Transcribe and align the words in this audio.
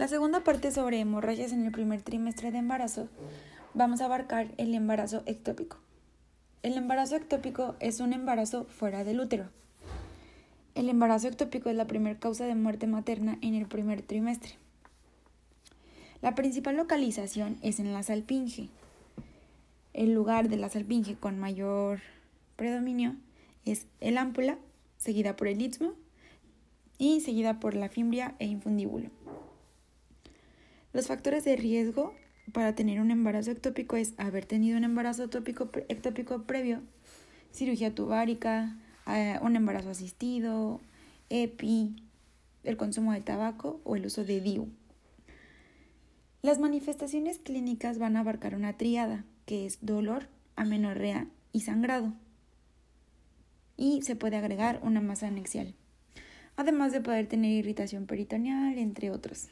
La 0.00 0.08
segunda 0.08 0.42
parte 0.42 0.72
sobre 0.72 0.98
hemorragias 0.98 1.52
en 1.52 1.66
el 1.66 1.72
primer 1.72 2.00
trimestre 2.00 2.50
de 2.50 2.56
embarazo, 2.56 3.10
vamos 3.74 4.00
a 4.00 4.06
abarcar 4.06 4.46
el 4.56 4.74
embarazo 4.74 5.22
ectópico. 5.26 5.76
El 6.62 6.78
embarazo 6.78 7.16
ectópico 7.16 7.76
es 7.80 8.00
un 8.00 8.14
embarazo 8.14 8.64
fuera 8.64 9.04
del 9.04 9.20
útero. 9.20 9.50
El 10.74 10.88
embarazo 10.88 11.28
ectópico 11.28 11.68
es 11.68 11.76
la 11.76 11.86
primera 11.86 12.18
causa 12.18 12.46
de 12.46 12.54
muerte 12.54 12.86
materna 12.86 13.36
en 13.42 13.54
el 13.54 13.66
primer 13.66 14.00
trimestre. 14.00 14.52
La 16.22 16.34
principal 16.34 16.78
localización 16.78 17.58
es 17.60 17.78
en 17.78 17.92
la 17.92 18.02
salpinge. 18.02 18.70
El 19.92 20.14
lugar 20.14 20.48
de 20.48 20.56
la 20.56 20.70
salpinge 20.70 21.16
con 21.16 21.38
mayor 21.38 22.00
predominio 22.56 23.16
es 23.66 23.84
el 24.00 24.16
ámpula, 24.16 24.56
seguida 24.96 25.36
por 25.36 25.48
el 25.48 25.60
istmo 25.60 25.92
y 26.96 27.20
seguida 27.20 27.60
por 27.60 27.74
la 27.74 27.90
fimbria 27.90 28.34
e 28.38 28.46
infundíbulo. 28.46 29.10
Los 30.92 31.06
factores 31.06 31.44
de 31.44 31.54
riesgo 31.54 32.14
para 32.52 32.74
tener 32.74 33.00
un 33.00 33.12
embarazo 33.12 33.52
ectópico 33.52 33.96
es 33.96 34.14
haber 34.16 34.44
tenido 34.44 34.76
un 34.76 34.82
embarazo 34.82 35.24
ectópico, 35.24 35.70
previo, 36.46 36.80
cirugía 37.52 37.94
tubárica, 37.94 38.76
eh, 39.06 39.38
un 39.40 39.54
embarazo 39.54 39.90
asistido, 39.90 40.80
EPI, 41.28 41.94
el 42.64 42.76
consumo 42.76 43.12
de 43.12 43.20
tabaco 43.20 43.80
o 43.84 43.94
el 43.94 44.06
uso 44.06 44.24
de 44.24 44.40
DIU. 44.40 44.68
Las 46.42 46.58
manifestaciones 46.58 47.38
clínicas 47.38 47.98
van 47.98 48.16
a 48.16 48.20
abarcar 48.20 48.56
una 48.56 48.76
triada, 48.76 49.24
que 49.46 49.66
es 49.66 49.78
dolor, 49.82 50.26
amenorrea 50.56 51.28
y 51.52 51.60
sangrado. 51.60 52.14
Y 53.76 54.02
se 54.02 54.16
puede 54.16 54.36
agregar 54.36 54.80
una 54.82 55.00
masa 55.00 55.28
anexial, 55.28 55.74
además 56.56 56.90
de 56.92 57.00
poder 57.00 57.28
tener 57.28 57.52
irritación 57.52 58.06
peritoneal, 58.06 58.76
entre 58.78 59.10
otros. 59.12 59.50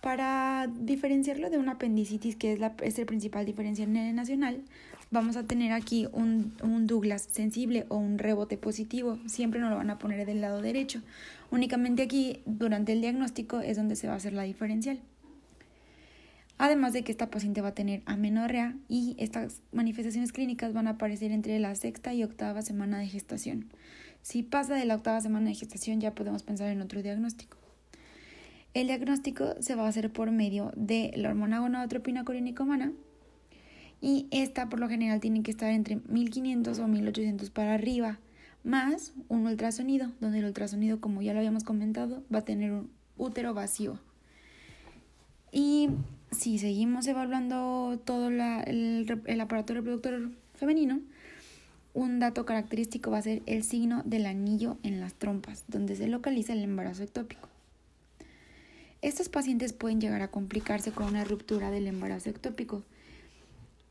Para 0.00 0.68
diferenciarlo 0.68 1.50
de 1.50 1.58
una 1.58 1.72
apendicitis, 1.72 2.36
que 2.36 2.52
es, 2.52 2.60
la, 2.60 2.74
es 2.82 2.98
el 2.98 3.06
principal 3.06 3.44
diferencial 3.44 3.92
nacional, 4.14 4.62
vamos 5.10 5.36
a 5.36 5.42
tener 5.42 5.72
aquí 5.72 6.06
un, 6.12 6.54
un, 6.62 6.86
Douglas 6.86 7.26
sensible 7.30 7.84
o 7.88 7.96
un 7.96 8.18
rebote 8.18 8.56
positivo. 8.56 9.18
Siempre 9.26 9.60
nos 9.60 9.70
lo 9.70 9.76
van 9.76 9.90
a 9.90 9.98
poner 9.98 10.24
del 10.24 10.40
lado 10.40 10.62
derecho. 10.62 11.02
Únicamente 11.50 12.02
aquí, 12.02 12.42
durante 12.46 12.92
el 12.92 13.00
diagnóstico, 13.00 13.60
es 13.60 13.76
donde 13.76 13.96
se 13.96 14.06
va 14.06 14.14
a 14.14 14.16
hacer 14.16 14.34
la 14.34 14.44
diferencial. 14.44 15.00
Además 16.58 16.92
de 16.92 17.02
que 17.02 17.12
esta 17.12 17.30
paciente 17.30 17.60
va 17.60 17.68
a 17.68 17.74
tener 17.74 18.02
amenorrea 18.06 18.74
y 18.88 19.14
estas 19.18 19.62
manifestaciones 19.72 20.32
clínicas 20.32 20.72
van 20.72 20.88
a 20.88 20.90
aparecer 20.90 21.30
entre 21.30 21.58
la 21.60 21.74
sexta 21.76 22.14
y 22.14 22.24
octava 22.24 22.62
semana 22.62 22.98
de 22.98 23.06
gestación. 23.06 23.66
Si 24.22 24.42
pasa 24.42 24.74
de 24.74 24.84
la 24.84 24.96
octava 24.96 25.20
semana 25.20 25.48
de 25.48 25.54
gestación, 25.54 26.00
ya 26.00 26.14
podemos 26.14 26.42
pensar 26.42 26.68
en 26.68 26.82
otro 26.82 27.00
diagnóstico. 27.00 27.67
El 28.74 28.86
diagnóstico 28.88 29.54
se 29.60 29.74
va 29.74 29.86
a 29.86 29.88
hacer 29.88 30.12
por 30.12 30.30
medio 30.30 30.72
de 30.76 31.12
la 31.16 31.30
hormona 31.30 31.60
gonadotropina 31.60 32.24
humana 32.60 32.92
y 34.00 34.26
esta 34.30 34.68
por 34.68 34.78
lo 34.78 34.88
general 34.88 35.20
tiene 35.20 35.42
que 35.42 35.50
estar 35.50 35.70
entre 35.70 35.96
1500 36.08 36.78
o 36.78 36.86
1800 36.86 37.50
para 37.50 37.74
arriba, 37.74 38.18
más 38.62 39.12
un 39.28 39.46
ultrasonido, 39.46 40.12
donde 40.20 40.38
el 40.38 40.44
ultrasonido, 40.44 41.00
como 41.00 41.22
ya 41.22 41.32
lo 41.32 41.40
habíamos 41.40 41.64
comentado, 41.64 42.22
va 42.32 42.40
a 42.40 42.44
tener 42.44 42.72
un 42.72 42.90
útero 43.16 43.54
vacío. 43.54 43.98
Y 45.50 45.88
si 46.30 46.58
seguimos 46.58 47.06
evaluando 47.06 47.98
todo 48.04 48.28
el, 48.28 49.20
el 49.24 49.40
aparato 49.40 49.74
reproductor 49.74 50.30
femenino, 50.54 51.00
un 51.94 52.20
dato 52.20 52.44
característico 52.44 53.10
va 53.10 53.18
a 53.18 53.22
ser 53.22 53.42
el 53.46 53.64
signo 53.64 54.02
del 54.04 54.26
anillo 54.26 54.76
en 54.82 55.00
las 55.00 55.14
trompas, 55.14 55.64
donde 55.66 55.96
se 55.96 56.06
localiza 56.06 56.52
el 56.52 56.62
embarazo 56.62 57.02
ectópico. 57.02 57.48
Estos 59.00 59.28
pacientes 59.28 59.72
pueden 59.72 60.00
llegar 60.00 60.22
a 60.22 60.30
complicarse 60.30 60.90
con 60.90 61.06
una 61.06 61.22
ruptura 61.22 61.70
del 61.70 61.86
embarazo 61.86 62.30
ectópico. 62.30 62.82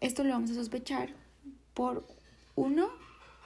Esto 0.01 0.23
lo 0.25 0.31
vamos 0.31 0.51
a 0.51 0.55
sospechar 0.55 1.09
por 1.73 2.05
uno, 2.55 2.89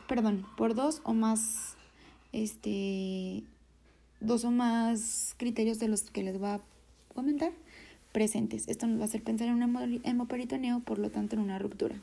perdón, 0.08 0.48
por 0.58 0.74
dos 0.74 1.02
o 1.04 1.14
más, 1.14 1.76
este, 2.32 3.44
dos 4.22 4.44
o 4.44 4.50
más 4.50 5.36
criterios 5.38 5.78
de 5.78 5.88
los 5.88 6.02
que 6.10 6.24
les 6.24 6.40
voy 6.40 6.50
a 6.50 6.62
comentar 7.14 7.52
presentes. 8.12 8.68
Esto 8.68 8.88
nos 8.88 8.98
va 8.98 9.04
a 9.04 9.06
hacer 9.06 9.24
pensar 9.24 9.48
en 9.48 9.62
un 9.62 10.02
hemoperitoneo, 10.04 10.80
por 10.80 10.98
lo 10.98 11.12
tanto 11.12 11.36
en 11.36 11.44
una 11.44 11.60
ruptura. 11.60 11.96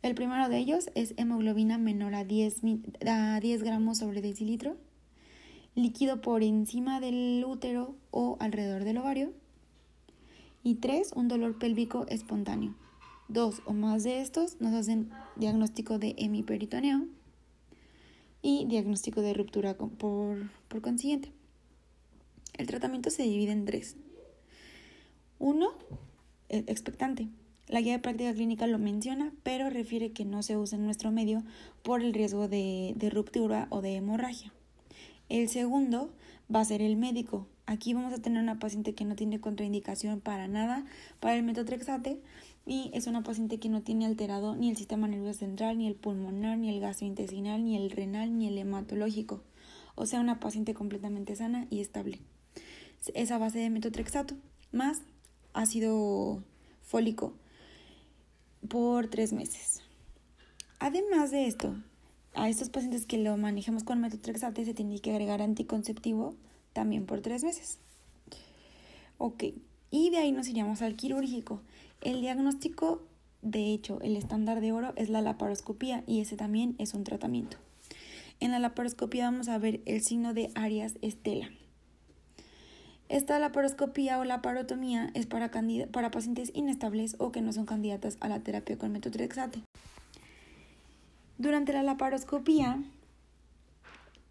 El 0.00 0.14
primero 0.14 0.48
de 0.48 0.56
ellos 0.56 0.90
es 0.94 1.12
hemoglobina 1.18 1.76
menor 1.76 2.14
a 2.14 2.24
10, 2.24 2.62
a 3.06 3.38
10 3.40 3.62
gramos 3.62 3.98
sobre 3.98 4.22
decilitro 4.22 4.76
líquido 5.74 6.20
por 6.20 6.42
encima 6.42 7.00
del 7.00 7.44
útero 7.46 7.94
o 8.10 8.36
alrededor 8.40 8.84
del 8.84 8.98
ovario. 8.98 9.32
Y 10.62 10.76
tres, 10.76 11.12
un 11.14 11.28
dolor 11.28 11.58
pélvico 11.58 12.06
espontáneo. 12.08 12.74
Dos 13.28 13.62
o 13.64 13.72
más 13.72 14.04
de 14.04 14.20
estos 14.20 14.60
nos 14.60 14.74
hacen 14.74 15.10
diagnóstico 15.36 15.98
de 15.98 16.14
hemiperitoneo 16.18 17.06
y 18.42 18.66
diagnóstico 18.66 19.22
de 19.22 19.34
ruptura 19.34 19.76
por, 19.76 20.50
por 20.68 20.82
consiguiente. 20.82 21.32
El 22.54 22.66
tratamiento 22.66 23.10
se 23.10 23.22
divide 23.22 23.52
en 23.52 23.64
tres. 23.64 23.96
Uno, 25.38 25.70
e, 26.48 26.58
expectante. 26.68 27.28
La 27.68 27.80
guía 27.80 27.94
de 27.94 27.98
práctica 28.00 28.34
clínica 28.34 28.66
lo 28.66 28.78
menciona, 28.78 29.32
pero 29.42 29.70
refiere 29.70 30.12
que 30.12 30.24
no 30.24 30.42
se 30.42 30.56
usa 30.56 30.76
en 30.76 30.84
nuestro 30.84 31.10
medio 31.10 31.42
por 31.82 32.02
el 32.02 32.12
riesgo 32.12 32.48
de, 32.48 32.92
de 32.96 33.08
ruptura 33.08 33.68
o 33.70 33.80
de 33.80 33.94
hemorragia. 33.96 34.52
El 35.28 35.48
segundo 35.48 36.12
va 36.54 36.60
a 36.60 36.64
ser 36.64 36.82
el 36.82 36.96
médico. 36.96 37.46
Aquí 37.66 37.94
vamos 37.94 38.12
a 38.12 38.20
tener 38.20 38.42
una 38.42 38.58
paciente 38.58 38.94
que 38.94 39.04
no 39.04 39.14
tiene 39.14 39.40
contraindicación 39.40 40.20
para 40.20 40.48
nada 40.48 40.84
para 41.20 41.36
el 41.36 41.42
metotrexate 41.42 42.20
y 42.66 42.90
es 42.92 43.06
una 43.06 43.22
paciente 43.22 43.58
que 43.58 43.68
no 43.68 43.82
tiene 43.82 44.06
alterado 44.06 44.54
ni 44.56 44.70
el 44.70 44.76
sistema 44.76 45.08
nervioso 45.08 45.40
central, 45.40 45.78
ni 45.78 45.86
el 45.86 45.94
pulmonar, 45.94 46.58
ni 46.58 46.68
el 46.68 46.80
gastrointestinal, 46.80 47.64
ni 47.64 47.76
el 47.76 47.90
renal, 47.90 48.36
ni 48.36 48.48
el 48.48 48.58
hematológico. 48.58 49.42
O 49.94 50.06
sea, 50.06 50.20
una 50.20 50.40
paciente 50.40 50.74
completamente 50.74 51.36
sana 51.36 51.66
y 51.70 51.80
estable. 51.80 52.20
Esa 53.14 53.38
base 53.38 53.58
de 53.58 53.70
metotrexato 53.70 54.36
más 54.70 55.02
ácido 55.52 56.42
fólico 56.82 57.34
por 58.68 59.08
tres 59.08 59.32
meses. 59.32 59.82
Además 60.78 61.30
de 61.30 61.46
esto, 61.46 61.74
a 62.34 62.48
estos 62.48 62.70
pacientes 62.70 63.06
que 63.06 63.18
lo 63.18 63.36
manejemos 63.36 63.84
con 63.84 64.00
metotrexate 64.00 64.64
se 64.64 64.74
tiene 64.74 64.98
que 65.00 65.10
agregar 65.10 65.42
anticonceptivo 65.42 66.34
también 66.72 67.06
por 67.06 67.20
tres 67.20 67.44
meses. 67.44 67.78
Ok, 69.18 69.44
y 69.90 70.10
de 70.10 70.18
ahí 70.18 70.32
nos 70.32 70.48
iríamos 70.48 70.82
al 70.82 70.96
quirúrgico. 70.96 71.60
El 72.00 72.20
diagnóstico, 72.20 73.02
de 73.42 73.72
hecho, 73.72 74.00
el 74.00 74.16
estándar 74.16 74.60
de 74.60 74.72
oro 74.72 74.92
es 74.96 75.10
la 75.10 75.20
laparoscopía 75.20 76.02
y 76.06 76.20
ese 76.20 76.36
también 76.36 76.74
es 76.78 76.94
un 76.94 77.04
tratamiento. 77.04 77.58
En 78.40 78.50
la 78.50 78.58
laparoscopía 78.58 79.26
vamos 79.26 79.48
a 79.48 79.58
ver 79.58 79.80
el 79.84 80.02
signo 80.02 80.34
de 80.34 80.50
Arias 80.54 80.94
Estela. 81.02 81.50
Esta 83.08 83.38
laparoscopía 83.38 84.18
o 84.18 84.24
laparotomía 84.24 85.10
es 85.14 85.26
para, 85.26 85.50
para 85.92 86.10
pacientes 86.10 86.50
inestables 86.54 87.14
o 87.18 87.30
que 87.30 87.42
no 87.42 87.52
son 87.52 87.66
candidatas 87.66 88.16
a 88.20 88.28
la 88.28 88.40
terapia 88.40 88.78
con 88.78 88.90
metotrexate. 88.90 89.62
Durante 91.38 91.72
la 91.72 91.82
laparoscopía, 91.82 92.82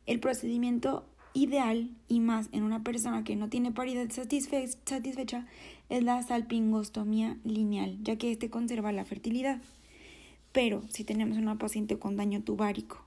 el 0.06 0.20
procedimiento 0.20 1.06
ideal 1.34 1.90
y 2.08 2.20
más 2.20 2.50
en 2.52 2.64
una 2.64 2.84
persona 2.84 3.24
que 3.24 3.36
no 3.36 3.50
tiene 3.50 3.72
paridad 3.72 4.10
satisfecha 4.10 5.46
es 5.90 6.04
la 6.04 6.22
salpingostomía 6.24 7.38
lineal, 7.44 7.98
ya 8.04 8.18
que 8.18 8.32
este 8.32 8.50
conserva 8.50 8.92
la 8.92 9.06
fertilidad. 9.06 9.62
Pero 10.52 10.84
si 10.90 11.04
tenemos 11.04 11.38
una 11.38 11.58
paciente 11.58 11.98
con 11.98 12.18
daño 12.18 12.42
tubárico, 12.44 13.06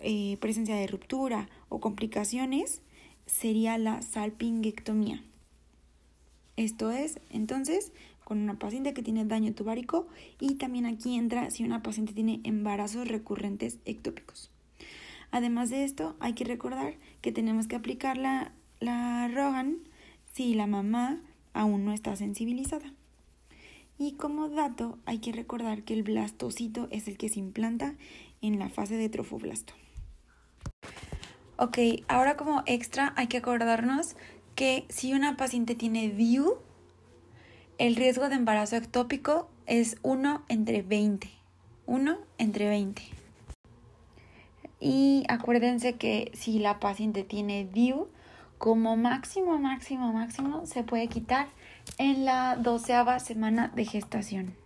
eh, 0.00 0.36
presencia 0.40 0.76
de 0.76 0.86
ruptura 0.86 1.48
o 1.68 1.80
complicaciones, 1.80 2.82
sería 3.26 3.78
la 3.78 4.02
salpingectomía. 4.02 5.24
Esto 6.56 6.90
es, 6.90 7.20
entonces, 7.30 7.92
con 8.24 8.38
una 8.38 8.58
paciente 8.58 8.94
que 8.94 9.02
tiene 9.02 9.24
daño 9.24 9.54
tubárico 9.54 10.06
y 10.40 10.54
también 10.54 10.86
aquí 10.86 11.16
entra 11.16 11.50
si 11.50 11.64
una 11.64 11.82
paciente 11.82 12.12
tiene 12.12 12.40
embarazos 12.44 13.08
recurrentes 13.08 13.78
ectópicos. 13.84 14.50
Además 15.30 15.70
de 15.70 15.84
esto, 15.84 16.16
hay 16.20 16.34
que 16.34 16.44
recordar 16.44 16.94
que 17.20 17.32
tenemos 17.32 17.66
que 17.66 17.76
aplicar 17.76 18.16
la, 18.16 18.52
la 18.80 19.28
Rogan 19.28 19.78
si 20.32 20.54
la 20.54 20.66
mamá 20.66 21.20
aún 21.52 21.84
no 21.84 21.92
está 21.92 22.14
sensibilizada. 22.16 22.92
Y 23.98 24.12
como 24.12 24.48
dato, 24.48 24.98
hay 25.06 25.18
que 25.18 25.32
recordar 25.32 25.82
que 25.82 25.94
el 25.94 26.02
blastocito 26.02 26.88
es 26.90 27.08
el 27.08 27.16
que 27.16 27.28
se 27.28 27.38
implanta 27.38 27.94
en 28.42 28.58
la 28.58 28.68
fase 28.68 28.96
de 28.96 29.08
trofoblasto. 29.08 29.72
Ok, 31.56 31.78
ahora 32.08 32.36
como 32.36 32.64
extra 32.66 33.12
hay 33.16 33.28
que 33.28 33.36
acordarnos 33.36 34.16
que 34.54 34.86
si 34.88 35.12
una 35.12 35.36
paciente 35.36 35.74
tiene 35.74 36.08
DIU, 36.10 36.58
el 37.78 37.96
riesgo 37.96 38.28
de 38.28 38.36
embarazo 38.36 38.76
ectópico 38.76 39.48
es 39.66 39.96
1 40.02 40.44
entre 40.48 40.82
20. 40.82 41.28
1 41.86 42.18
entre 42.38 42.68
20. 42.68 43.02
Y 44.80 45.24
acuérdense 45.28 45.94
que 45.94 46.30
si 46.34 46.58
la 46.58 46.78
paciente 46.78 47.24
tiene 47.24 47.64
DIU, 47.64 48.08
como 48.58 48.96
máximo, 48.96 49.58
máximo, 49.58 50.12
máximo 50.12 50.66
se 50.66 50.84
puede 50.84 51.08
quitar 51.08 51.48
en 51.98 52.24
la 52.24 52.56
doceava 52.56 53.18
semana 53.18 53.68
de 53.74 53.84
gestación. 53.84 54.63